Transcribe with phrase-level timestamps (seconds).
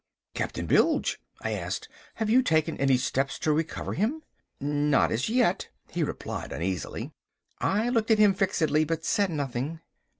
[0.33, 4.23] "Captain Bilge," I asked, "have you taken any steps to recover him?"
[4.59, 7.11] "Not as yet," he replied uneasily.
[7.59, 9.79] I looked at him fixedly, but said nothing.